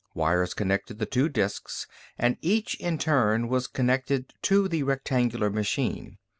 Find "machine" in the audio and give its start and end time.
5.51-6.17